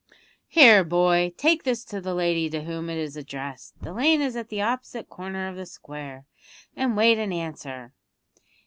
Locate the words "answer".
7.31-7.93